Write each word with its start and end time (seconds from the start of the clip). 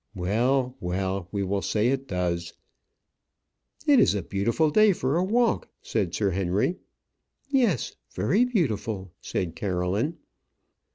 Well, 0.15 0.75
well; 0.79 1.27
we 1.31 1.43
will 1.43 1.61
say 1.61 1.89
it 1.89 2.07
does. 2.07 2.53
"It 3.85 3.99
is 3.99 4.15
a 4.15 4.23
beautiful 4.23 4.71
day 4.71 4.93
for 4.93 5.15
a 5.15 5.23
walk," 5.23 5.69
said 5.83 6.15
Sir 6.15 6.31
Henry. 6.31 6.77
"Yes, 7.51 7.95
very 8.11 8.43
beautiful," 8.43 9.11
said 9.21 9.55
Caroline. 9.55 10.17